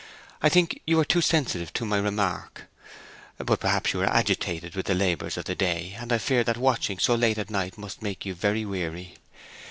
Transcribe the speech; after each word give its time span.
I 0.41 0.49
think 0.49 0.81
you 0.87 0.97
were 0.97 1.05
too 1.05 1.21
sensitive 1.21 1.71
to 1.73 1.85
my 1.85 1.99
remark. 1.99 2.63
But 3.37 3.59
perhaps 3.59 3.93
you 3.93 3.99
were 3.99 4.11
agitated 4.11 4.73
with 4.75 4.87
the 4.87 4.95
labours 4.95 5.37
of 5.37 5.45
the 5.45 5.53
day, 5.53 5.95
and 5.99 6.11
I 6.11 6.17
fear 6.17 6.43
that 6.43 6.57
watching 6.57 6.97
so 6.97 7.13
late 7.13 7.37
at 7.37 7.51
night 7.51 7.77
must 7.77 8.01
make 8.01 8.25
you 8.25 8.33
very 8.33 8.65
weary. 8.65 9.17